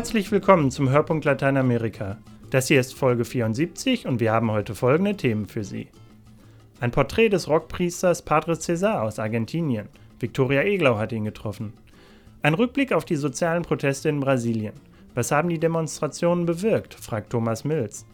[0.00, 2.16] Herzlich willkommen zum Hörpunkt Lateinamerika.
[2.48, 5.88] Das hier ist Folge 74 und wir haben heute folgende Themen für Sie.
[6.80, 9.90] Ein Porträt des Rockpriesters Padre Cesar aus Argentinien.
[10.18, 11.74] Victoria Eglau hat ihn getroffen.
[12.40, 14.72] Ein Rückblick auf die sozialen Proteste in Brasilien.
[15.14, 16.94] Was haben die Demonstrationen bewirkt?
[16.94, 18.06] fragt Thomas Mills.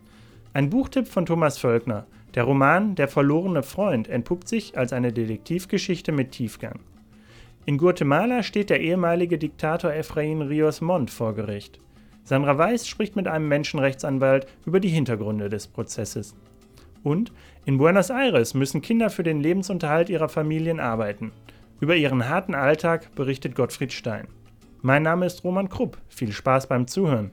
[0.55, 2.07] Ein Buchtipp von Thomas Völkner.
[2.35, 6.81] Der Roman Der verlorene Freund entpuppt sich als eine Detektivgeschichte mit Tiefgang.
[7.69, 11.81] In Guatemala steht der ehemalige Diktator Efraín Rios Montt vor Gericht.
[12.23, 16.37] Sandra Weiß spricht mit einem Menschenrechtsanwalt über die Hintergründe des Prozesses.
[17.03, 17.33] Und
[17.65, 21.33] in Buenos Aires müssen Kinder für den Lebensunterhalt ihrer Familien arbeiten.
[21.81, 24.29] Über ihren harten Alltag berichtet Gottfried Stein.
[24.83, 25.99] Mein Name ist Roman Krupp.
[26.07, 27.33] Viel Spaß beim Zuhören.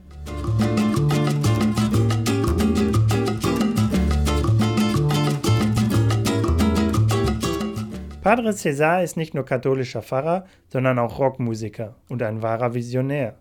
[8.24, 13.34] Padre Cesar ist nicht nur katholischer Pfarrer, sondern auch Rockmusiker und ein wahrer Visionär.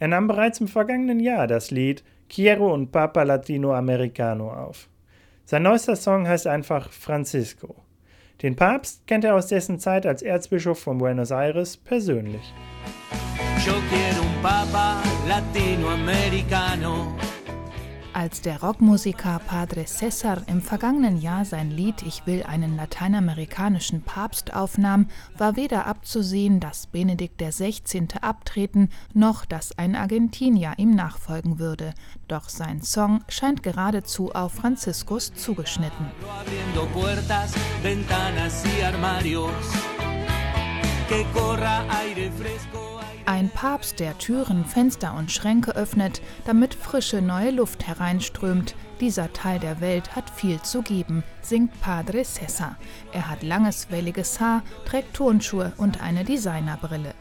[0.00, 4.88] Er nahm bereits im vergangenen Jahr das Lied Quiero un Papa Latinoamericano auf.
[5.44, 7.76] Sein neuester Song heißt einfach Francisco.
[8.42, 12.52] Den Papst kennt er aus dessen Zeit als Erzbischof von Buenos Aires persönlich.
[13.64, 17.14] Yo quiero un Papa Latinoamericano.
[18.14, 24.54] Als der Rockmusiker Padre Cesar im vergangenen Jahr sein Lied Ich will einen lateinamerikanischen Papst
[24.54, 28.06] aufnahm, war weder abzusehen, dass Benedikt XVI.
[28.20, 31.92] abtreten, noch dass ein Argentinier ihm nachfolgen würde.
[32.28, 36.06] Doch sein Song scheint geradezu auf Franziskus zugeschnitten.
[43.26, 48.74] Ein Papst, der Türen, Fenster und Schränke öffnet, damit frische neue Luft hereinströmt.
[49.00, 52.76] Dieser Teil der Welt hat viel zu geben, singt Padre Cesar.
[53.12, 57.14] Er hat langes, welliges Haar, trägt Turnschuhe und eine Designerbrille.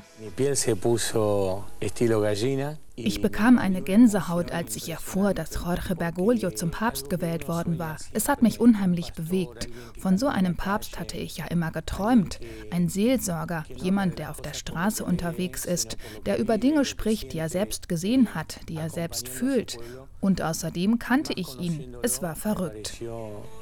[2.95, 7.97] Ich bekam eine Gänsehaut, als ich erfuhr, dass Jorge Bergoglio zum Papst gewählt worden war.
[8.11, 9.67] Es hat mich unheimlich bewegt.
[9.97, 12.39] Von so einem Papst hatte ich ja immer geträumt.
[12.69, 17.49] Ein Seelsorger, jemand, der auf der Straße unterwegs ist, der über Dinge spricht, die er
[17.49, 19.79] selbst gesehen hat, die er selbst fühlt.
[20.21, 21.95] Und außerdem kannte ich ihn.
[22.03, 23.01] Es war verrückt.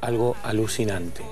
[0.02, 1.24] Algo alucinante.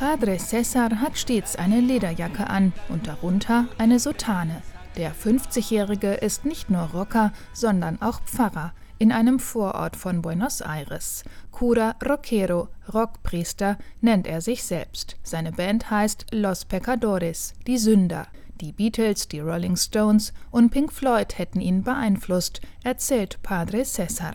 [0.00, 4.62] Padre Cesar hat stets eine Lederjacke an und darunter eine Sotane.
[4.96, 11.22] Der 50-Jährige ist nicht nur Rocker, sondern auch Pfarrer in einem Vorort von Buenos Aires.
[11.50, 15.18] Cura Roquero, Rockpriester, nennt er sich selbst.
[15.22, 18.26] Seine Band heißt Los Pecadores, die Sünder.
[18.62, 24.32] Die Beatles, die Rolling Stones und Pink Floyd hätten ihn beeinflusst, erzählt Padre Cesar.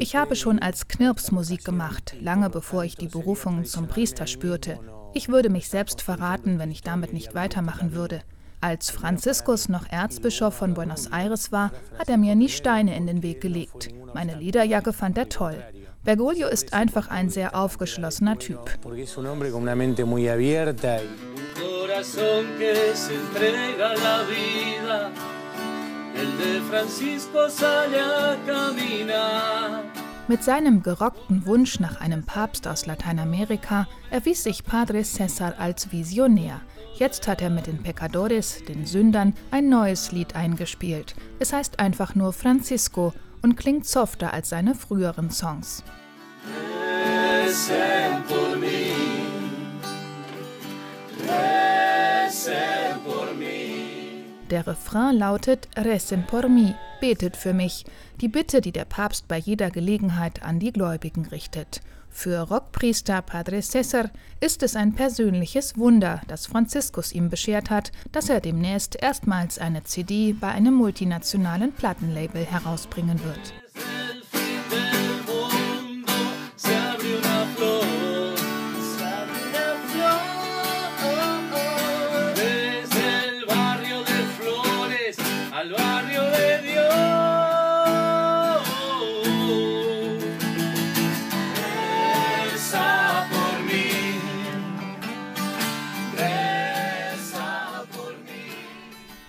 [0.00, 4.80] Ich habe schon als Knirps Musik gemacht, lange bevor ich die Berufung zum Priester spürte.
[5.12, 8.22] Ich würde mich selbst verraten, wenn ich damit nicht weitermachen würde.
[8.60, 13.22] Als Franziskus noch Erzbischof von Buenos Aires war, hat er mir nie Steine in den
[13.22, 13.90] Weg gelegt.
[14.12, 15.62] Meine Lederjacke fand er toll.
[16.02, 18.58] Bergoglio ist einfach ein sehr aufgeschlossener Typ.
[30.26, 36.60] Mit seinem gerockten Wunsch nach einem Papst aus Lateinamerika erwies sich Padre Cesar als Visionär.
[36.96, 41.14] Jetzt hat er mit den Pecadores, den Sündern, ein neues Lied eingespielt.
[41.40, 45.82] Es heißt einfach nur Francisco und klingt softer als seine früheren Songs.
[47.44, 48.92] Recen por mí.
[51.20, 52.73] Recen.
[54.50, 57.86] Der Refrain lautet Recen por mí, betet für mich,
[58.20, 61.80] die Bitte, die der Papst bei jeder Gelegenheit an die Gläubigen richtet.
[62.10, 64.10] Für Rockpriester Padre Cesar
[64.40, 69.82] ist es ein persönliches Wunder, das Franziskus ihm beschert hat, dass er demnächst erstmals eine
[69.82, 73.54] CD bei einem multinationalen Plattenlabel herausbringen wird.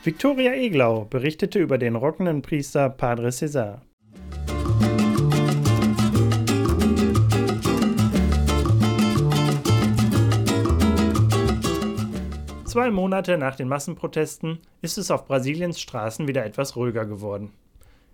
[0.05, 3.81] Victoria Eglau berichtete über den rockenden Priester Padre César.
[12.65, 17.51] Zwei Monate nach den Massenprotesten ist es auf Brasiliens Straßen wieder etwas ruhiger geworden.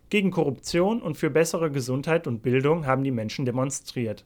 [0.07, 4.23] Gegen Korruption und für bessere Gesundheit und Bildung haben die Menschen demonstriert.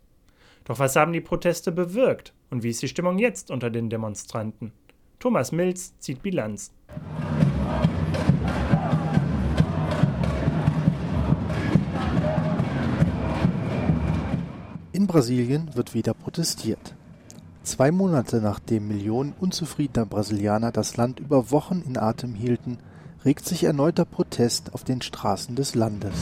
[0.66, 4.72] Doch was haben die Proteste bewirkt und wie ist die Stimmung jetzt unter den Demonstranten?
[5.18, 6.72] Thomas Mills zieht Bilanz.
[14.96, 16.96] In Brasilien wird wieder protestiert.
[17.64, 22.78] Zwei Monate nachdem Millionen unzufriedener Brasilianer das Land über Wochen in Atem hielten,
[23.26, 26.14] regt sich erneuter Protest auf den Straßen des Landes.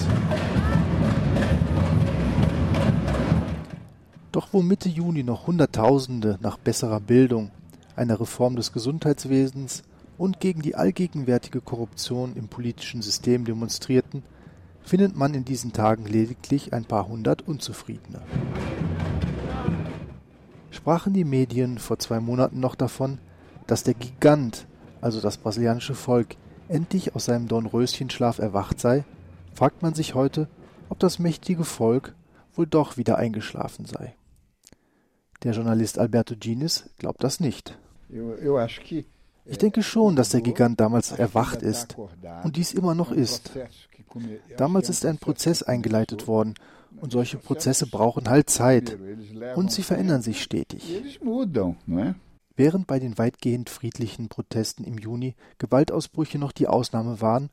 [4.31, 7.51] Doch wo Mitte Juni noch Hunderttausende nach besserer Bildung,
[7.95, 9.83] einer Reform des Gesundheitswesens
[10.17, 14.23] und gegen die allgegenwärtige Korruption im politischen System demonstrierten,
[14.83, 18.21] findet man in diesen Tagen lediglich ein paar hundert Unzufriedene.
[20.71, 23.19] Sprachen die Medien vor zwei Monaten noch davon,
[23.67, 24.67] dass der Gigant,
[25.01, 26.35] also das brasilianische Volk,
[26.67, 29.05] endlich aus seinem Dornröschenschlaf erwacht sei,
[29.53, 30.47] fragt man sich heute,
[30.89, 32.15] ob das mächtige Volk
[32.53, 34.15] wohl doch wieder eingeschlafen sei.
[35.43, 37.77] Der Journalist Alberto Gines glaubt das nicht.
[39.45, 41.97] Ich denke schon, dass der Gigant damals erwacht ist
[42.43, 43.51] und dies immer noch ist.
[44.57, 46.53] Damals ist ein Prozess eingeleitet worden
[47.01, 48.97] und solche Prozesse brauchen halt Zeit
[49.55, 51.19] und sie verändern sich stetig.
[52.55, 57.49] Während bei den weitgehend friedlichen Protesten im Juni Gewaltausbrüche noch die Ausnahme waren,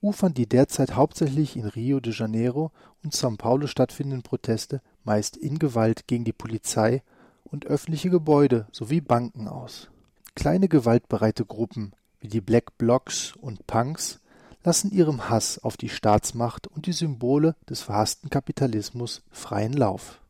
[0.00, 2.70] ufern die derzeit hauptsächlich in Rio de Janeiro
[3.02, 7.02] und São Paulo stattfindenden Proteste meist in Gewalt gegen die Polizei
[7.42, 9.90] und öffentliche Gebäude sowie Banken aus.
[10.38, 11.90] Kleine gewaltbereite Gruppen
[12.20, 14.20] wie die Black Blocs und Punks
[14.62, 20.20] lassen ihrem Hass auf die Staatsmacht und die Symbole des verhassten Kapitalismus freien Lauf.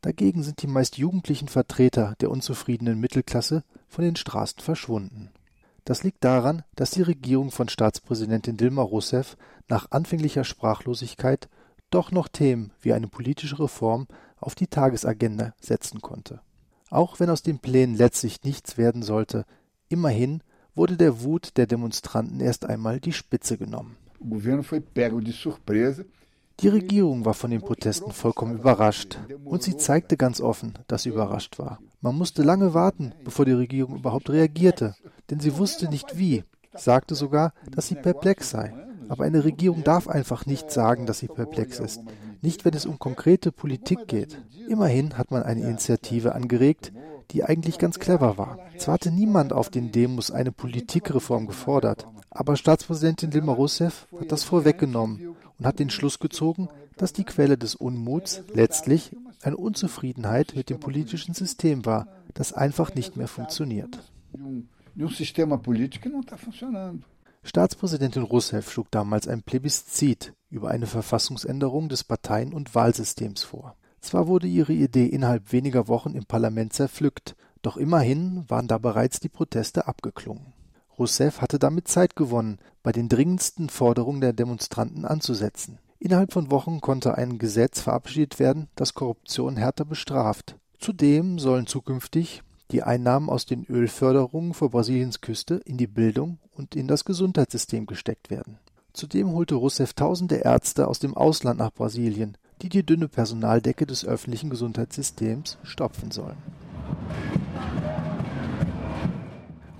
[0.00, 5.30] Dagegen sind die meist jugendlichen Vertreter der unzufriedenen Mittelklasse von den Straßen verschwunden.
[5.84, 9.36] Das liegt daran, dass die Regierung von Staatspräsidentin Dilma Rousseff
[9.68, 11.48] nach anfänglicher Sprachlosigkeit
[11.88, 14.08] doch noch Themen wie eine politische Reform
[14.38, 16.40] auf die Tagesagenda setzen konnte.
[16.92, 19.46] Auch wenn aus den Plänen letztlich nichts werden sollte,
[19.88, 20.42] immerhin
[20.74, 23.96] wurde der Wut der Demonstranten erst einmal die Spitze genommen.
[26.60, 31.08] Die Regierung war von den Protesten vollkommen überrascht und sie zeigte ganz offen, dass sie
[31.08, 31.78] überrascht war.
[32.02, 34.94] Man musste lange warten, bevor die Regierung überhaupt reagierte,
[35.30, 36.44] denn sie wusste nicht wie,
[36.74, 38.74] sagte sogar, dass sie perplex sei.
[39.08, 42.02] Aber eine Regierung darf einfach nicht sagen, dass sie perplex ist,
[42.42, 44.42] nicht wenn es um konkrete Politik geht.
[44.68, 46.92] Immerhin hat man eine Initiative angeregt,
[47.30, 48.58] die eigentlich ganz clever war.
[48.76, 54.44] Zwar hatte niemand auf den Demos eine Politikreform gefordert, aber Staatspräsidentin Dilma Rousseff hat das
[54.44, 60.70] vorweggenommen und hat den Schluss gezogen, dass die Quelle des Unmuts letztlich eine Unzufriedenheit mit
[60.70, 63.98] dem politischen System war, das einfach nicht mehr funktioniert.
[67.44, 73.76] Staatspräsidentin Rousseff schlug damals ein Plebiszit über eine Verfassungsänderung des Parteien- und Wahlsystems vor.
[74.00, 79.20] Zwar wurde ihre Idee innerhalb weniger Wochen im Parlament zerpflückt, doch immerhin waren da bereits
[79.20, 80.52] die Proteste abgeklungen.
[80.98, 85.78] Rousseff hatte damit Zeit gewonnen, bei den dringendsten Forderungen der Demonstranten anzusetzen.
[85.98, 90.56] Innerhalb von Wochen konnte ein Gesetz verabschiedet werden, das Korruption härter bestraft.
[90.78, 96.74] Zudem sollen zukünftig die Einnahmen aus den Ölförderungen vor Brasiliens Küste in die Bildung und
[96.74, 98.58] in das Gesundheitssystem gesteckt werden.
[98.92, 104.04] Zudem holte Rousseff tausende Ärzte aus dem Ausland nach Brasilien, die die dünne Personaldecke des
[104.04, 106.36] öffentlichen Gesundheitssystems stopfen sollen.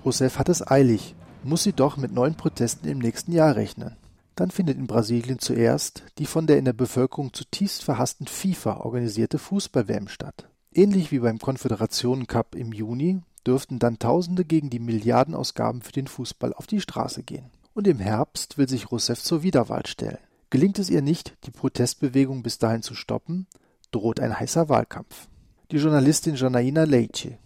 [0.05, 3.95] Rousseff hat es eilig, muss sie doch mit neuen Protesten im nächsten Jahr rechnen.
[4.35, 9.37] Dann findet in Brasilien zuerst die von der in der Bevölkerung zutiefst verhassten FIFA organisierte
[9.37, 10.49] Fußball-WM statt.
[10.75, 16.07] Ähnlich wie beim Konföderationen Cup im Juni dürften dann Tausende gegen die Milliardenausgaben für den
[16.07, 17.51] Fußball auf die Straße gehen.
[17.75, 20.17] Und im Herbst will sich Rousseff zur Wiederwahl stellen.
[20.49, 23.45] Gelingt es ihr nicht, die Protestbewegung bis dahin zu stoppen,
[23.91, 25.27] droht ein heißer Wahlkampf.
[25.71, 27.37] Die Journalistin Janaína Leite.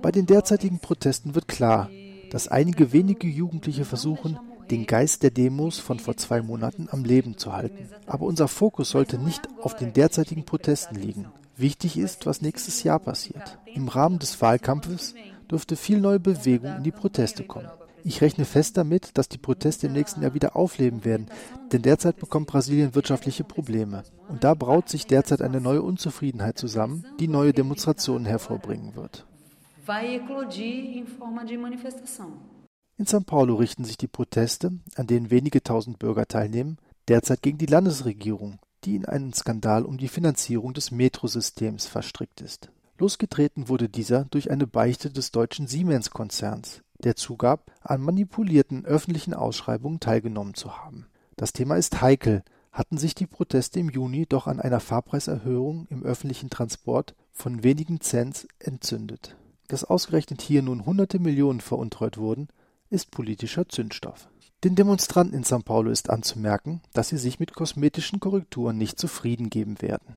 [0.00, 1.90] Bei den derzeitigen Protesten wird klar,
[2.30, 4.38] dass einige wenige Jugendliche versuchen,
[4.72, 7.90] den Geist der Demos von vor zwei Monaten am Leben zu halten.
[8.06, 11.26] Aber unser Fokus sollte nicht auf den derzeitigen Protesten liegen.
[11.58, 13.58] Wichtig ist, was nächstes Jahr passiert.
[13.66, 15.14] Im Rahmen des Wahlkampfes
[15.50, 17.68] dürfte viel neue Bewegung in die Proteste kommen.
[18.02, 21.26] Ich rechne fest damit, dass die Proteste im nächsten Jahr wieder aufleben werden,
[21.70, 24.04] denn derzeit bekommt Brasilien wirtschaftliche Probleme.
[24.28, 29.26] Und da braut sich derzeit eine neue Unzufriedenheit zusammen, die neue Demonstrationen hervorbringen wird.
[29.84, 32.51] Vai eclodir em forma de manifestação.
[33.02, 36.78] In São Paulo richten sich die Proteste, an denen wenige tausend Bürger teilnehmen,
[37.08, 42.70] derzeit gegen die Landesregierung, die in einen Skandal um die Finanzierung des Metrosystems verstrickt ist.
[42.98, 49.98] Losgetreten wurde dieser durch eine Beichte des deutschen Siemens-Konzerns, der zugab, an manipulierten öffentlichen Ausschreibungen
[49.98, 51.06] teilgenommen zu haben.
[51.34, 56.04] Das Thema ist heikel, hatten sich die Proteste im Juni doch an einer Fahrpreiserhöhung im
[56.04, 59.36] öffentlichen Transport von wenigen Cents entzündet.
[59.66, 62.46] Dass ausgerechnet hier nun hunderte Millionen veruntreut wurden,
[62.92, 64.28] ist politischer Zündstoff.
[64.64, 69.50] Den Demonstranten in São Paulo ist anzumerken, dass sie sich mit kosmetischen Korrekturen nicht zufrieden
[69.50, 70.14] geben werden.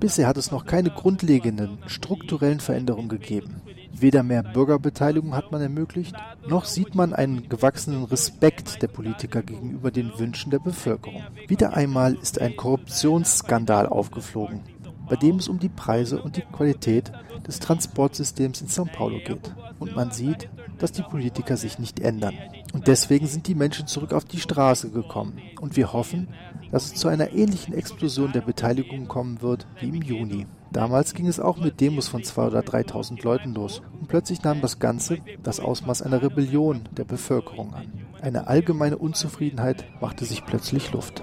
[0.00, 3.60] Bisher hat es noch keine grundlegenden, strukturellen Veränderungen gegeben.
[3.92, 6.16] Weder mehr Bürgerbeteiligung hat man ermöglicht,
[6.48, 11.22] noch sieht man einen gewachsenen Respekt der Politiker gegenüber den Wünschen der Bevölkerung.
[11.48, 14.62] Wieder einmal ist ein Korruptionsskandal aufgeflogen,
[15.08, 17.12] bei dem es um die Preise und die Qualität
[17.46, 19.54] des Transportsystems in São Paulo geht.
[19.78, 20.48] Und man sieht,
[20.78, 22.34] dass die Politiker sich nicht ändern.
[22.72, 25.38] Und deswegen sind die Menschen zurück auf die Straße gekommen.
[25.60, 26.28] Und wir hoffen,
[26.70, 30.46] dass es zu einer ähnlichen Explosion der Beteiligung kommen wird wie im Juni.
[30.72, 33.80] Damals ging es auch mit Demos von 2.000 oder 3.000 Leuten los.
[33.98, 37.86] Und plötzlich nahm das Ganze das Ausmaß einer Rebellion der Bevölkerung an.
[38.20, 41.22] Eine allgemeine Unzufriedenheit machte sich plötzlich Luft.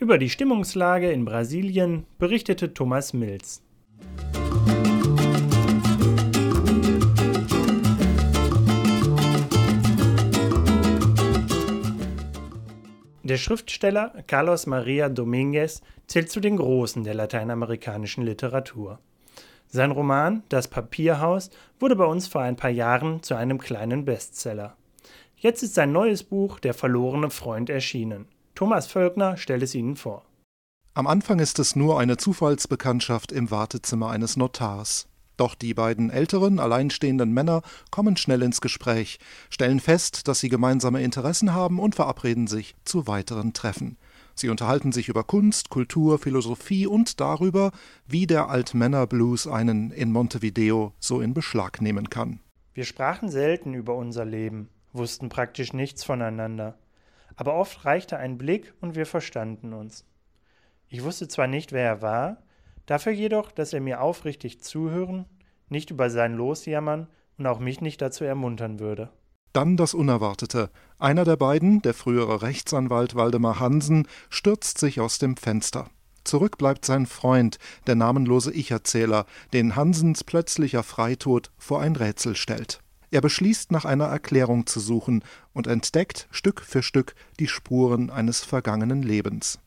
[0.00, 3.64] Über die Stimmungslage in Brasilien berichtete Thomas Mills.
[13.24, 19.00] Der Schriftsteller Carlos Maria Dominguez zählt zu den Großen der lateinamerikanischen Literatur.
[19.66, 21.50] Sein Roman Das Papierhaus
[21.80, 24.76] wurde bei uns vor ein paar Jahren zu einem kleinen Bestseller.
[25.36, 28.26] Jetzt ist sein neues Buch Der verlorene Freund erschienen.
[28.58, 30.24] Thomas Völkner stellt es Ihnen vor.
[30.92, 35.06] Am Anfang ist es nur eine Zufallsbekanntschaft im Wartezimmer eines Notars.
[35.36, 37.62] Doch die beiden älteren, alleinstehenden Männer
[37.92, 43.06] kommen schnell ins Gespräch, stellen fest, dass sie gemeinsame Interessen haben und verabreden sich zu
[43.06, 43.96] weiteren Treffen.
[44.34, 47.70] Sie unterhalten sich über Kunst, Kultur, Philosophie und darüber,
[48.08, 52.40] wie der Altmänner-Blues einen in Montevideo so in Beschlag nehmen kann.
[52.74, 56.76] Wir sprachen selten über unser Leben, wussten praktisch nichts voneinander
[57.38, 60.04] aber oft reichte ein Blick und wir verstanden uns.
[60.88, 62.42] Ich wusste zwar nicht, wer er war,
[62.84, 65.24] dafür jedoch, dass er mir aufrichtig zuhören,
[65.68, 67.06] nicht über sein Los jammern
[67.38, 69.10] und auch mich nicht dazu ermuntern würde.
[69.52, 70.70] Dann das Unerwartete.
[70.98, 75.88] Einer der beiden, der frühere Rechtsanwalt Waldemar Hansen, stürzt sich aus dem Fenster.
[76.24, 82.80] Zurück bleibt sein Freund, der namenlose Ich-Erzähler, den Hansens plötzlicher Freitod vor ein Rätsel stellt.
[83.10, 88.44] Er beschließt, nach einer Erklärung zu suchen und entdeckt Stück für Stück die Spuren eines
[88.44, 89.58] vergangenen Lebens.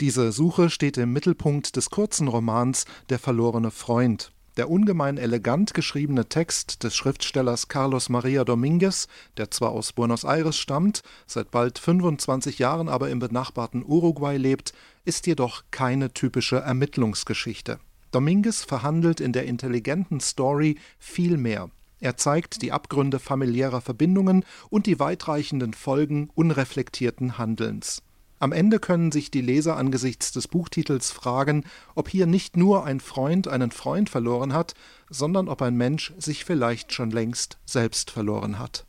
[0.00, 4.32] Diese Suche steht im Mittelpunkt des kurzen Romans Der verlorene Freund.
[4.56, 10.56] Der ungemein elegant geschriebene Text des Schriftstellers Carlos Maria Dominguez, der zwar aus Buenos Aires
[10.56, 14.72] stammt, seit bald 25 Jahren aber im benachbarten Uruguay lebt,
[15.04, 17.78] ist jedoch keine typische Ermittlungsgeschichte.
[18.10, 21.70] Dominguez verhandelt in der intelligenten Story viel mehr.
[22.00, 28.02] Er zeigt die Abgründe familiärer Verbindungen und die weitreichenden Folgen unreflektierten Handelns.
[28.38, 31.64] Am Ende können sich die Leser angesichts des Buchtitels fragen,
[31.94, 34.72] ob hier nicht nur ein Freund einen Freund verloren hat,
[35.10, 38.86] sondern ob ein Mensch sich vielleicht schon längst selbst verloren hat.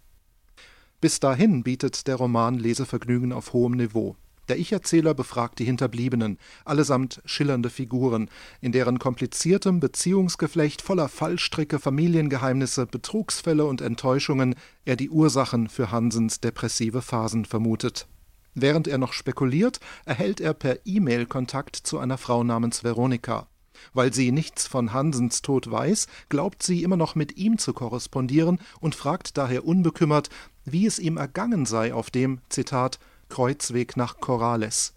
[1.02, 4.16] Bis dahin bietet der Roman Lesevergnügen auf hohem Niveau.
[4.52, 8.30] Der Ich-Erzähler befragt die Hinterbliebenen, allesamt schillernde Figuren,
[8.60, 16.42] in deren kompliziertem Beziehungsgeflecht voller Fallstricke, Familiengeheimnisse, Betrugsfälle und Enttäuschungen er die Ursachen für Hansens
[16.42, 18.08] depressive Phasen vermutet.
[18.54, 23.48] Während er noch spekuliert, erhält er per E-Mail Kontakt zu einer Frau namens Veronika.
[23.94, 28.60] Weil sie nichts von Hansens Tod weiß, glaubt sie immer noch mit ihm zu korrespondieren
[28.82, 30.30] und fragt daher unbekümmert,
[30.66, 33.00] wie es ihm ergangen sei auf dem, Zitat,
[33.32, 34.94] Kreuzweg nach Corrales.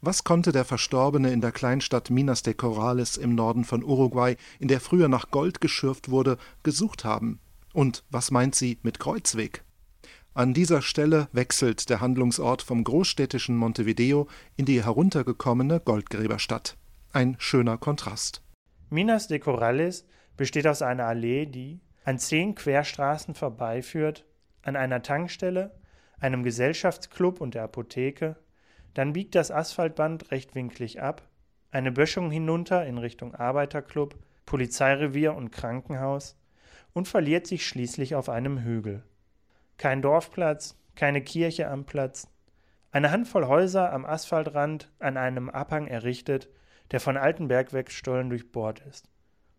[0.00, 4.68] Was konnte der Verstorbene in der Kleinstadt Minas de Corrales im Norden von Uruguay, in
[4.68, 7.40] der früher nach Gold geschürft wurde, gesucht haben?
[7.74, 9.64] Und was meint sie mit Kreuzweg?
[10.32, 16.78] An dieser Stelle wechselt der Handlungsort vom großstädtischen Montevideo in die heruntergekommene Goldgräberstadt.
[17.12, 18.42] Ein schöner Kontrast.
[18.88, 20.06] Minas de Corrales
[20.38, 24.24] besteht aus einer Allee, die an zehn Querstraßen vorbeiführt,
[24.62, 25.72] an einer Tankstelle,
[26.24, 28.36] einem Gesellschaftsclub und der Apotheke,
[28.94, 31.28] dann biegt das Asphaltband rechtwinklig ab,
[31.70, 34.16] eine Böschung hinunter in Richtung Arbeiterclub,
[34.46, 36.38] Polizeirevier und Krankenhaus
[36.94, 39.02] und verliert sich schließlich auf einem Hügel.
[39.76, 42.26] Kein Dorfplatz, keine Kirche am Platz,
[42.90, 46.48] eine Handvoll Häuser am Asphaltrand an einem Abhang errichtet,
[46.90, 49.10] der von alten Bergwerkstollen durchbohrt ist.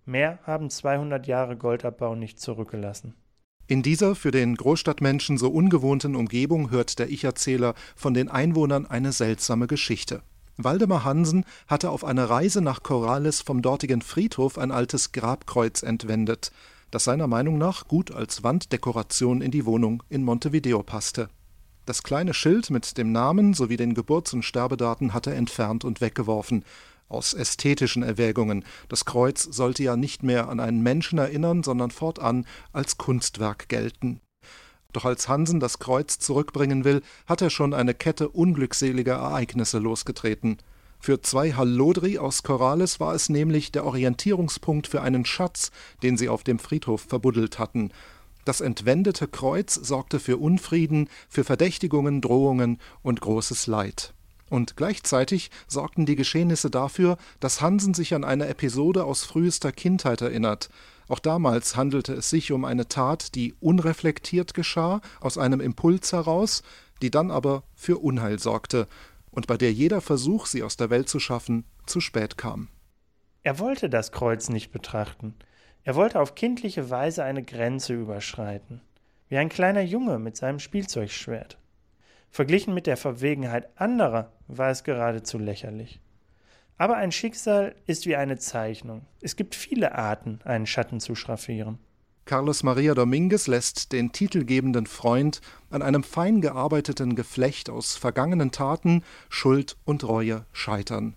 [0.05, 3.13] Mehr haben 200 Jahre Goldabbau nicht zurückgelassen.
[3.67, 9.11] In dieser für den Großstadtmenschen so ungewohnten Umgebung hört der Ich-Erzähler von den Einwohnern eine
[9.11, 10.21] seltsame Geschichte.
[10.57, 16.51] Waldemar Hansen hatte auf einer Reise nach Corrales vom dortigen Friedhof ein altes Grabkreuz entwendet,
[16.91, 21.27] das seiner Meinung nach gut als Wanddekoration in die Wohnung in Montevideo passte.
[21.87, 26.01] Das kleine Schild mit dem Namen sowie den Geburts- und Sterbedaten hat er entfernt und
[26.01, 26.63] weggeworfen,
[27.15, 28.65] aus ästhetischen Erwägungen.
[28.89, 34.21] Das Kreuz sollte ja nicht mehr an einen Menschen erinnern, sondern fortan als Kunstwerk gelten.
[34.93, 40.57] Doch als Hansen das Kreuz zurückbringen will, hat er schon eine Kette unglückseliger Ereignisse losgetreten.
[40.99, 46.29] Für zwei Hallodri aus Corrales war es nämlich der Orientierungspunkt für einen Schatz, den sie
[46.29, 47.91] auf dem Friedhof verbuddelt hatten.
[48.45, 54.13] Das entwendete Kreuz sorgte für Unfrieden, für Verdächtigungen, Drohungen und großes Leid.
[54.49, 60.21] Und gleichzeitig sorgten die Geschehnisse dafür, dass Hansen sich an eine Episode aus frühester Kindheit
[60.21, 60.69] erinnert,
[61.07, 66.63] auch damals handelte es sich um eine Tat, die unreflektiert geschah, aus einem Impuls heraus,
[67.01, 68.87] die dann aber für Unheil sorgte
[69.31, 72.69] und bei der jeder Versuch, sie aus der Welt zu schaffen, zu spät kam.
[73.43, 75.35] Er wollte das Kreuz nicht betrachten.
[75.83, 78.81] Er wollte auf kindliche Weise eine Grenze überschreiten,
[79.29, 81.59] wie ein kleiner Junge mit seinem Spielzeugschwert.
[82.29, 86.01] Verglichen mit der Verwegenheit anderer war es geradezu lächerlich.
[86.77, 89.05] Aber ein Schicksal ist wie eine Zeichnung.
[89.21, 91.79] Es gibt viele Arten, einen Schatten zu schraffieren.
[92.25, 99.03] Carlos Maria Dominguez lässt den titelgebenden Freund an einem fein gearbeiteten Geflecht aus vergangenen Taten,
[99.29, 101.15] Schuld und Reue scheitern.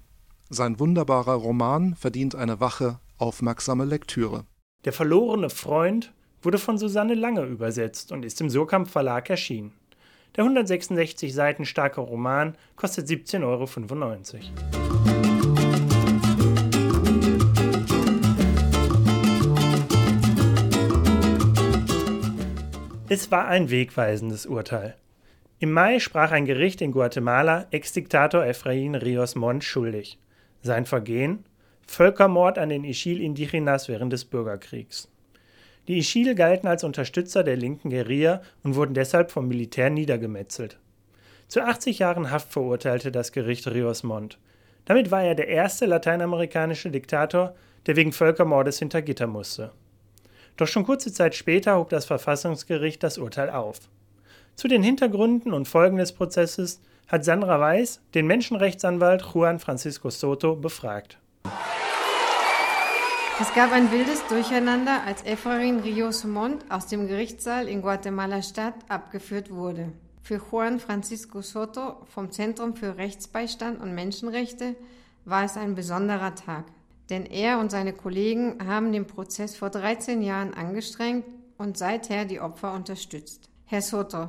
[0.51, 4.45] Sein wunderbarer Roman verdient eine wache, aufmerksame Lektüre.
[4.85, 6.13] Der verlorene Freund
[6.43, 9.73] wurde von Susanne Lange übersetzt und ist im Surkamp Verlag erschienen.
[10.37, 13.67] Der 166 Seiten starke Roman kostet 17,95 Euro.
[23.11, 24.95] Es war ein wegweisendes Urteil.
[25.61, 30.19] Im Mai sprach ein Gericht in Guatemala Ex-Diktator Efraín Rios Montt schuldig.
[30.63, 31.45] Sein Vergehen?
[31.87, 35.09] Völkermord an den Ischil Indigenas während des Bürgerkriegs.
[35.89, 40.79] Die Ischil galten als Unterstützer der linken Guerilla und wurden deshalb vom Militär niedergemetzelt.
[41.49, 44.39] Zu 80 Jahren Haft verurteilte das Gericht Rios Montt.
[44.85, 47.55] Damit war er der erste lateinamerikanische Diktator,
[47.87, 49.73] der wegen Völkermordes hinter Gitter musste.
[50.59, 53.81] Doch schon kurze Zeit später hob das Verfassungsgericht das Urteil auf.
[54.57, 60.55] Zu den Hintergründen und Folgen des Prozesses hat Sandra Weiß den Menschenrechtsanwalt Juan Francisco Soto
[60.55, 61.19] befragt.
[63.41, 69.51] Es gab ein wildes Durcheinander, als Efraín Rios Montt aus dem Gerichtssaal in Guatemala-Stadt abgeführt
[69.51, 69.93] wurde.
[70.23, 74.75] Für Juan Francisco Soto vom Zentrum für Rechtsbeistand und Menschenrechte
[75.25, 76.65] war es ein besonderer Tag
[77.11, 81.25] denn er und seine Kollegen haben den Prozess vor 13 Jahren angestrengt
[81.57, 83.49] und seither die Opfer unterstützt.
[83.65, 84.29] Herr Soto,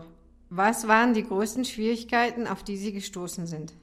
[0.49, 3.73] was waren die größten Schwierigkeiten, auf die Sie gestoßen sind?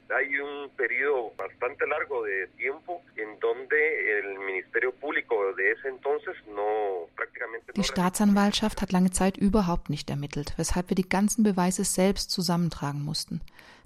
[7.75, 13.03] Die Staatsanwaltschaft hat lange Zeit überhaupt nicht ermittelt, weshalb wir die ganzen Beweise selbst zusammentragen
[13.03, 13.41] mussten.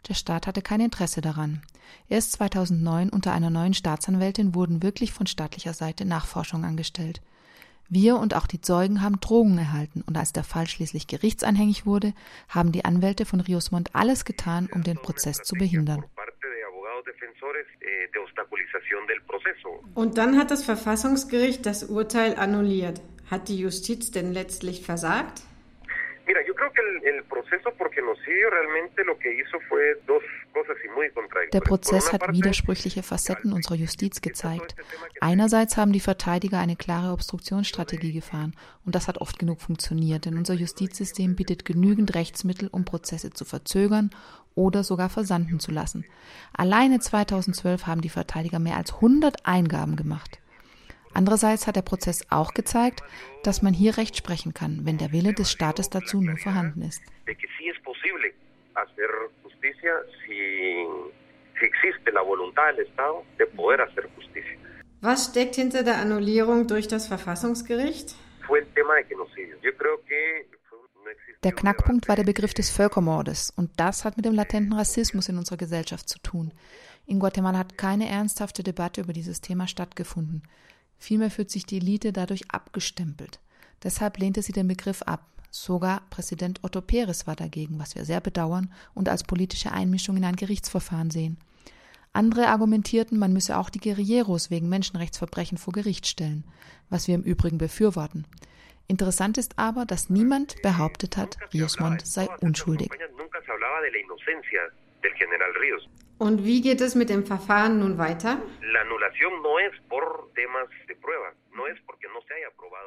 [0.08, 1.62] Der Staat hatte kein Interesse daran.
[2.10, 7.22] Erst 2009 unter einer neuen Staatsanwältin wurden wirklich von staatlicher Seite Nachforschungen angestellt.
[7.94, 12.14] Wir und auch die Zeugen haben Drohungen erhalten und als der Fall schließlich gerichtsanhängig wurde,
[12.48, 16.06] haben die Anwälte von Riosmont alles getan, um den Prozess zu behindern.
[19.94, 23.02] Und dann hat das Verfassungsgericht das Urteil annulliert.
[23.30, 25.42] Hat die Justiz denn letztlich versagt?
[26.28, 30.24] Mira, yo creo que el, el proceso por genocidio realmente lo que hizo fue dos.
[31.54, 34.76] Der Prozess hat widersprüchliche Facetten unserer Justiz gezeigt.
[35.20, 40.38] Einerseits haben die Verteidiger eine klare Obstruktionsstrategie gefahren und das hat oft genug funktioniert, denn
[40.38, 44.12] unser Justizsystem bietet genügend Rechtsmittel, um Prozesse zu verzögern
[44.56, 46.06] oder sogar versanden zu lassen.
[46.54, 50.40] Alleine 2012 haben die Verteidiger mehr als 100 Eingaben gemacht.
[51.14, 53.04] Andererseits hat der Prozess auch gezeigt,
[53.44, 57.02] dass man hier Recht sprechen kann, wenn der Wille des Staates dazu nur vorhanden ist.
[65.02, 68.16] Was steckt hinter der Annullierung durch das Verfassungsgericht?
[71.44, 75.40] Der Knackpunkt war der Begriff des Völkermordes und das hat mit dem latenten Rassismus in
[75.40, 76.54] unserer Gesellschaft zu tun.
[77.08, 80.44] In Guatemala hat keine ernsthafte Debatte über dieses Thema stattgefunden.
[81.00, 83.40] Vielmehr fühlt sich die Elite dadurch abgestempelt.
[83.82, 85.26] Deshalb lehnte sie den Begriff ab.
[85.50, 90.26] Sogar Präsident Otto Peres war dagegen, was wir sehr bedauern und als politische Einmischung in
[90.26, 91.38] ein Gerichtsverfahren sehen.
[92.14, 96.44] Andere argumentierten, man müsse auch die Guerilleros wegen Menschenrechtsverbrechen vor Gericht stellen,
[96.90, 98.28] was wir im Übrigen befürworten.
[98.92, 102.92] Interessant ist aber, dass niemand behauptet hat, Riosmont sei unschuldig.
[106.18, 108.42] Und wie geht es mit dem Verfahren nun weiter?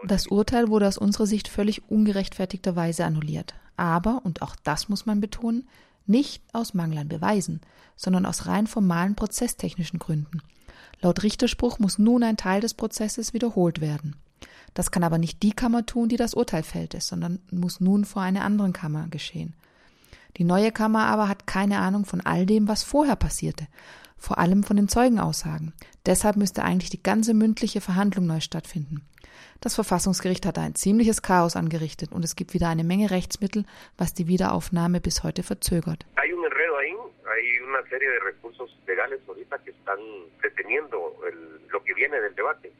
[0.04, 3.54] Das Urteil wurde aus unserer Sicht völlig ungerechtfertigterweise annulliert.
[3.78, 5.66] Aber, und auch das muss man betonen,
[6.04, 7.62] nicht aus Mangel an Beweisen,
[7.96, 10.42] sondern aus rein formalen prozesstechnischen Gründen.
[11.00, 14.16] Laut Richterspruch muss nun ein Teil des Prozesses wiederholt werden.
[14.74, 18.22] Das kann aber nicht die Kammer tun, die das Urteil fällt, sondern muss nun vor
[18.22, 19.54] einer anderen Kammer geschehen.
[20.36, 23.68] Die neue Kammer aber hat keine Ahnung von all dem, was vorher passierte,
[24.18, 25.72] vor allem von den Zeugenaussagen.
[26.06, 29.06] Deshalb müsste eigentlich die ganze mündliche Verhandlung neu stattfinden.
[29.60, 33.64] Das Verfassungsgericht hat ein ziemliches Chaos angerichtet und es gibt wieder eine Menge Rechtsmittel,
[33.96, 36.04] was die Wiederaufnahme bis heute verzögert.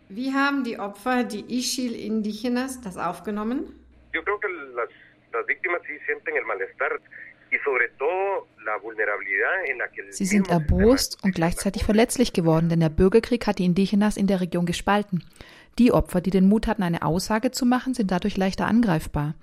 [0.09, 3.74] Wie haben die Opfer, die Ishil Indígenas, das aufgenommen?
[4.12, 4.88] Yo creo que las,
[5.33, 7.00] las víctimas sí sienten el malestar
[10.11, 14.40] Sie sind erbost und gleichzeitig verletzlich geworden, denn der Bürgerkrieg hat die Indigenas in der
[14.40, 15.24] Region gespalten.
[15.78, 19.35] Die Opfer, die den Mut hatten, eine Aussage zu machen, sind dadurch leichter angreifbar.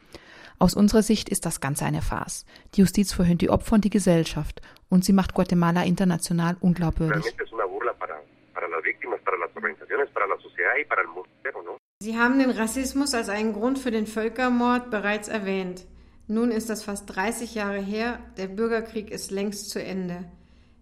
[0.62, 2.46] Aus unserer Sicht ist das Ganze eine Farce.
[2.76, 7.26] Die Justiz verhöhnt die Opfer und die Gesellschaft und sie macht Guatemala international unglaubwürdig.
[12.00, 15.88] Sie haben den Rassismus als einen Grund für den Völkermord bereits erwähnt.
[16.28, 20.26] Nun ist das fast 30 Jahre her, der Bürgerkrieg ist längst zu Ende.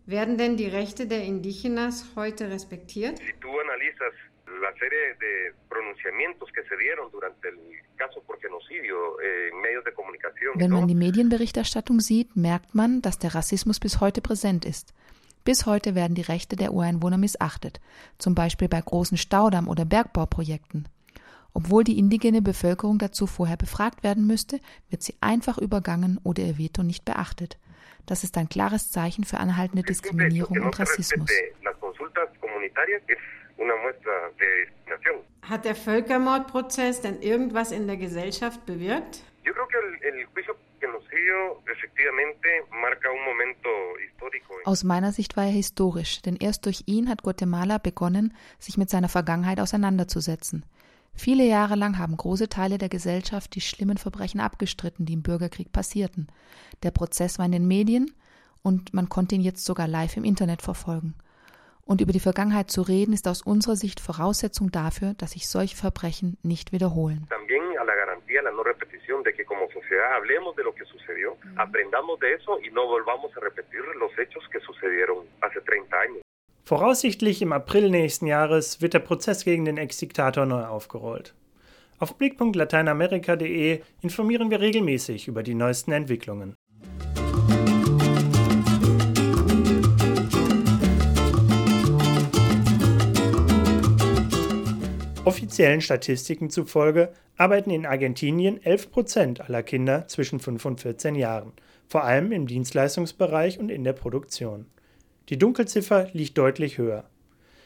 [0.05, 3.17] Werden denn die Rechte der Indigenas heute respektiert?
[3.19, 4.13] Si tú analizas
[4.61, 7.55] la serie de pronunciamientos que se dieron durante el
[7.99, 10.51] caso por genocidio eh, en medios de comunicación.
[10.55, 14.93] Wenn man die Medienberichterstattung sieht, merkt man, dass der Rassismus bis heute präsent ist.
[15.43, 17.79] Bis heute werden die Rechte der Ureinwohner missachtet,
[18.17, 20.87] zum Beispiel bei großen Staudamm- oder Bergbauprojekten.
[21.53, 24.59] Obwohl die indigene Bevölkerung dazu vorher befragt werden müsste,
[24.89, 27.57] wird sie einfach übergangen oder ihr Veto nicht beachtet.
[28.05, 31.29] Das ist ein klares Zeichen für anhaltende Diskriminierung und Rassismus.
[35.49, 39.23] Hat der Völkermordprozess denn irgendwas in der Gesellschaft bewirkt?
[44.65, 48.91] Aus meiner Sicht war er historisch, denn erst durch ihn hat Guatemala begonnen, sich mit
[48.91, 50.63] seiner Vergangenheit auseinanderzusetzen.
[51.15, 55.71] Viele Jahre lang haben große Teile der Gesellschaft die schlimmen Verbrechen abgestritten, die im Bürgerkrieg
[55.71, 56.27] passierten.
[56.83, 58.11] Der Prozess war in den Medien
[58.61, 61.15] und man konnte ihn jetzt sogar live im Internet verfolgen.
[61.89, 65.75] Und über die Vergangenheit zu reden, ist aus unserer Sicht Voraussetzung dafür, dass sich solche
[65.75, 67.25] Verbrechen nicht wiederholen.
[67.29, 70.85] También a la garantía, la no repetición de que como sociedad hablemos de lo que
[70.85, 75.99] sucedió, aprendamos de eso y no volvamos a repetir los hechos que sucedieron hace 30
[75.99, 76.21] años.
[76.63, 81.33] Voraussichtlich im April nächsten Jahres wird der Prozess gegen den Ex-Diktator neu aufgerollt.
[81.97, 86.53] Auf blick.lateinamerika.de informieren wir regelmäßig über die neuesten Entwicklungen.
[95.29, 101.53] Offiziellen Statistiken zufolge arbeiten in Argentinien 11 Prozent aller Kinder zwischen 5 und 14 Jahren,
[101.87, 104.65] vor allem im Dienstleistungsbereich und in der Produktion.
[105.29, 107.07] Die Dunkelziffer liegt deutlich höher.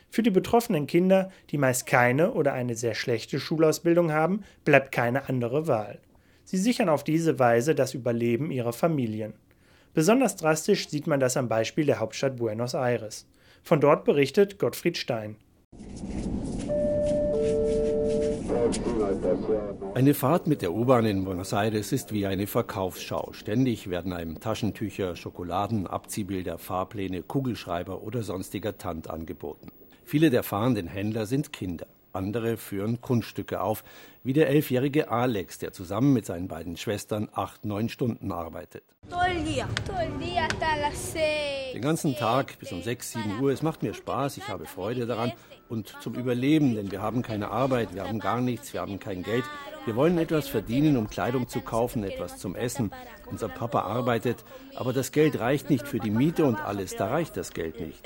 [0.10, 5.30] Für die betroffenen Kinder, die meist keine oder eine sehr schlechte Schulausbildung haben, bleibt keine
[5.30, 6.00] andere Wahl.
[6.44, 9.36] Sie sichern auf diese Weise das Überleben ihrer Familien.
[9.94, 13.26] Besonders drastisch sieht man das am Beispiel der Hauptstadt Buenos Aires.
[13.64, 15.38] Von dort berichtet Gottfried Stein.
[19.94, 23.32] Eine Fahrt mit der U-Bahn in Buenos Aires ist wie eine Verkaufsschau.
[23.34, 29.72] Ständig werden einem Taschentücher, Schokoladen, Abziehbilder, Fahrpläne, Kugelschreiber oder sonstiger Tand angeboten.
[30.04, 31.88] Viele der fahrenden Händler sind Kinder.
[32.12, 33.84] Andere führen Kunststücke auf,
[34.24, 38.84] wie der elfjährige Alex, der zusammen mit seinen beiden Schwestern acht, neun Stunden arbeitet.
[41.74, 43.52] Den ganzen Tag bis um sechs, sieben Uhr.
[43.52, 45.34] Es macht mir Spaß, ich habe Freude daran.
[45.70, 49.24] Und zum Überleben, denn wir haben keine Arbeit, wir haben gar nichts, wir haben kein
[49.24, 49.44] Geld.
[49.86, 52.92] Wir wollen etwas verdienen, um Kleidung zu kaufen, etwas zum Essen.
[53.30, 56.96] Unser Papa arbeitet, aber das Geld reicht nicht für die Miete und alles.
[56.96, 58.00] Da reicht das Geld nicht.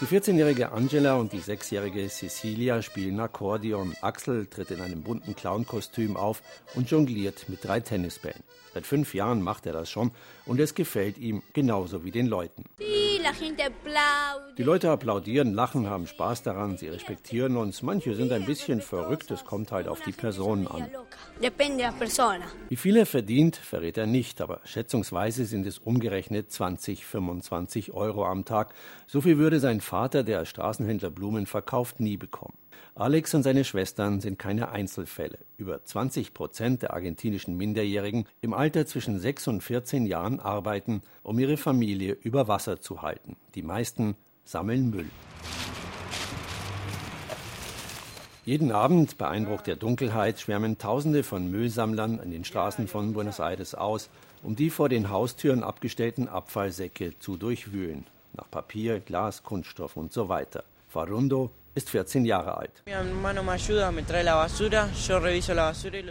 [0.00, 3.96] Die 14-jährige Angela und die 6-jährige Cecilia spielen Akkordeon.
[4.00, 6.40] Axel tritt in einem bunten Clownkostüm auf
[6.76, 8.44] und jongliert mit drei Tennisbällen.
[8.78, 10.12] Seit fünf Jahren macht er das schon
[10.46, 12.62] und es gefällt ihm genauso wie den Leuten.
[14.56, 17.82] Die Leute applaudieren, lachen, haben Spaß daran, sie respektieren uns.
[17.82, 20.88] Manche sind ein bisschen verrückt, es kommt halt auf die Personen an.
[22.68, 28.26] Wie viel er verdient, verrät er nicht, aber schätzungsweise sind es umgerechnet 20, 25 Euro
[28.26, 28.74] am Tag.
[29.08, 32.54] So viel würde sein Vater, der als Straßenhändler Blumen verkauft, nie bekommen.
[32.94, 35.38] Alex und seine Schwestern sind keine Einzelfälle.
[35.56, 41.38] Über 20 Prozent der argentinischen Minderjährigen im Alter zwischen 6 und 14 Jahren arbeiten, um
[41.38, 43.36] ihre Familie über Wasser zu halten.
[43.54, 45.10] Die meisten sammeln Müll.
[48.48, 53.40] Jeden Abend bei Einbruch der Dunkelheit schwärmen Tausende von Müllsammlern an den Straßen von Buenos
[53.40, 54.08] Aires aus,
[54.42, 58.06] um die vor den Haustüren abgestellten Abfallsäcke zu durchwühlen.
[58.32, 60.64] Nach Papier, Glas, Kunststoff und so weiter.
[60.88, 62.82] Farundo ist 14 Jahre alt.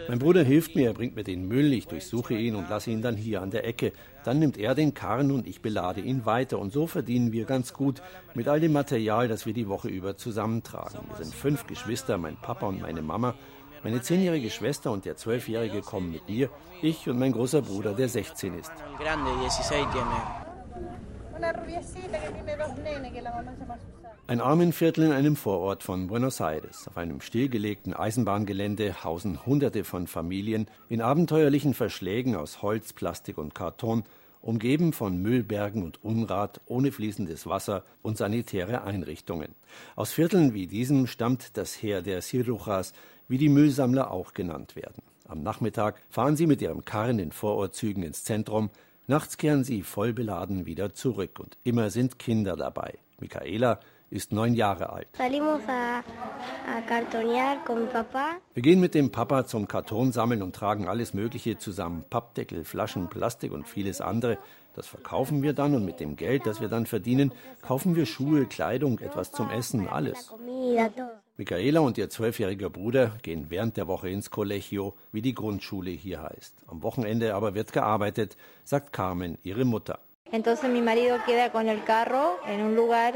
[0.08, 3.02] Mein Bruder hilft mir, er bringt mir den Müll, ich durchsuche ihn und lasse ihn
[3.02, 3.92] dann hier an der Ecke.
[4.24, 6.58] Dann nimmt er den Karren und ich belade ihn weiter.
[6.58, 8.02] Und so verdienen wir ganz gut
[8.34, 11.00] mit all dem Material, das wir die Woche über zusammentragen.
[11.08, 13.34] Wir sind fünf Geschwister, mein Papa und meine Mama.
[13.84, 16.50] Meine zehnjährige Schwester und der zwölfjährige kommen mit mir,
[16.82, 18.72] ich und mein großer Bruder, der 16 ist.
[24.28, 26.86] Ein Armenviertel in einem Vorort von Buenos Aires.
[26.86, 33.54] Auf einem stillgelegten Eisenbahngelände hausen Hunderte von Familien in abenteuerlichen Verschlägen aus Holz, Plastik und
[33.54, 34.04] Karton,
[34.42, 39.54] umgeben von Müllbergen und Unrat, ohne fließendes Wasser und sanitäre Einrichtungen.
[39.96, 42.92] Aus Vierteln wie diesem stammt das Heer der Cirujas,
[43.28, 45.02] wie die Müllsammler auch genannt werden.
[45.26, 48.68] Am Nachmittag fahren sie mit ihrem Karren in Vorortzügen ins Zentrum,
[49.10, 52.98] Nachts kehren sie voll beladen wieder zurück und immer sind Kinder dabei.
[53.20, 55.08] Michaela ist neun Jahre alt.
[58.54, 62.04] Wir gehen mit dem Papa zum Kartonsammeln und tragen alles Mögliche zusammen.
[62.08, 64.38] Pappdeckel, Flaschen, Plastik und vieles andere.
[64.74, 68.46] Das verkaufen wir dann und mit dem Geld, das wir dann verdienen, kaufen wir Schuhe,
[68.46, 70.32] Kleidung, etwas zum Essen, alles.
[71.36, 76.22] Michaela und ihr zwölfjähriger Bruder gehen während der Woche ins Colegio, wie die Grundschule hier
[76.22, 76.62] heißt.
[76.66, 79.98] Am Wochenende aber wird gearbeitet, sagt Carmen, ihre Mutter.
[80.30, 83.14] Entonces mi marido queda con el carro en un lugar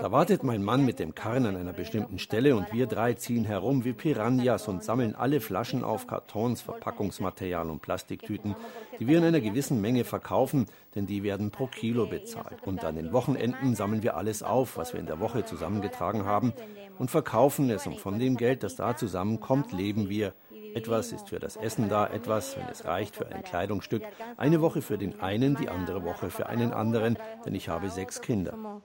[0.00, 3.44] da wartet mein Mann mit dem Karren an einer bestimmten Stelle und wir drei ziehen
[3.44, 8.54] herum wie Piranhas und sammeln alle Flaschen auf Kartons, Verpackungsmaterial und Plastiktüten,
[9.00, 12.62] die wir in einer gewissen Menge verkaufen, denn die werden pro Kilo bezahlt.
[12.64, 16.52] Und an den Wochenenden sammeln wir alles auf, was wir in der Woche zusammengetragen haben
[16.98, 20.34] und verkaufen es und von dem Geld, das da zusammenkommt, leben wir.
[20.74, 24.02] Etwas ist für das Essen da, etwas, wenn es reicht, für ein Kleidungsstück.
[24.36, 28.20] Eine Woche für den einen, die andere Woche für einen anderen, denn ich habe sechs
[28.20, 28.80] Kinder.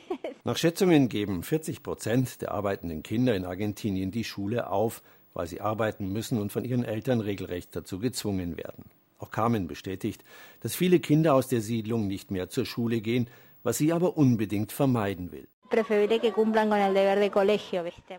[0.44, 5.02] Nach Schätzungen geben 40 Prozent der arbeitenden Kinder in Argentinien die Schule auf,
[5.34, 8.84] weil sie arbeiten müssen und von ihren Eltern regelrecht dazu gezwungen werden.
[9.18, 10.24] Auch Carmen bestätigt,
[10.60, 13.28] dass viele Kinder aus der Siedlung nicht mehr zur Schule gehen,
[13.62, 15.46] was sie aber unbedingt vermeiden will.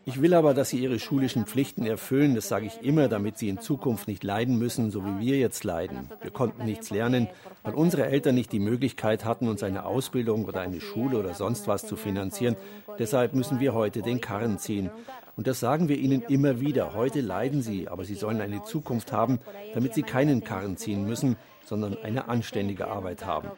[0.05, 3.49] Ich will aber, dass sie ihre schulischen Pflichten erfüllen, das sage ich immer, damit sie
[3.49, 6.09] in Zukunft nicht leiden müssen, so wie wir jetzt leiden.
[6.21, 7.27] Wir konnten nichts lernen,
[7.63, 11.67] weil unsere Eltern nicht die Möglichkeit hatten, uns eine Ausbildung oder eine Schule oder sonst
[11.67, 12.55] was zu finanzieren.
[12.99, 14.89] Deshalb müssen wir heute den Karren ziehen.
[15.35, 16.93] Und das sagen wir ihnen immer wieder.
[16.93, 19.39] Heute leiden sie, aber sie sollen eine Zukunft haben,
[19.73, 21.35] damit sie keinen Karren ziehen müssen,
[21.65, 23.49] sondern eine anständige Arbeit haben.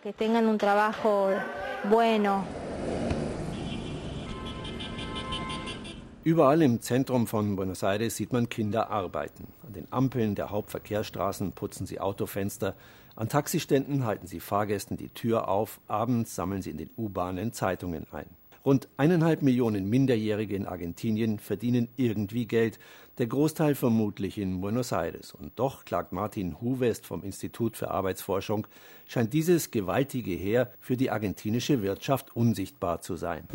[6.26, 9.50] Überall im Zentrum von Buenos Aires sieht man Kinder arbeiten.
[9.68, 12.76] An den Ampeln der Hauptverkehrsstraßen putzen sie Autofenster,
[13.18, 18.08] an Taxiständen halten sie Fahrgästen die Tür auf, abends sammeln sie in den U-Bahnen Zeitungen
[18.14, 18.26] ein.
[18.66, 22.80] Rund eineinhalb Millionen Minderjährige in Argentinien verdienen irgendwie Geld,
[23.18, 25.34] der Großteil vermutlich in Buenos Aires.
[25.34, 28.66] Und doch, klagt Martin Huvest vom Institut für Arbeitsforschung,
[29.08, 33.48] scheint dieses gewaltige Heer für die argentinische Wirtschaft unsichtbar zu sein.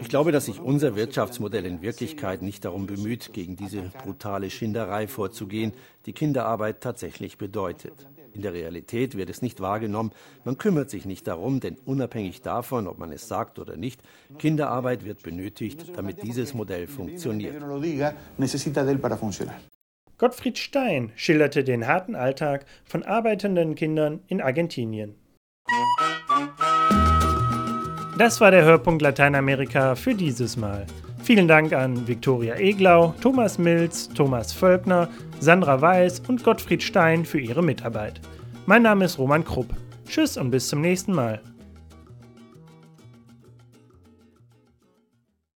[0.00, 5.08] Ich glaube, dass sich unser Wirtschaftsmodell in Wirklichkeit nicht darum bemüht, gegen diese brutale Schinderei
[5.08, 5.72] vorzugehen,
[6.06, 8.06] die Kinderarbeit tatsächlich bedeutet.
[8.32, 10.12] In der Realität wird es nicht wahrgenommen,
[10.44, 14.00] man kümmert sich nicht darum, denn unabhängig davon, ob man es sagt oder nicht,
[14.38, 17.56] Kinderarbeit wird benötigt, damit dieses Modell funktioniert.
[20.18, 25.14] Gottfried Stein schilderte den harten Alltag von arbeitenden Kindern in Argentinien.
[28.18, 30.86] Das war der Hörpunkt Lateinamerika für dieses Mal.
[31.30, 37.38] Vielen Dank an Viktoria Eglau, Thomas Milz, Thomas Völkner, Sandra Weiß und Gottfried Stein für
[37.38, 38.20] ihre Mitarbeit.
[38.66, 39.68] Mein Name ist Roman Krupp.
[40.08, 41.40] Tschüss und bis zum nächsten Mal.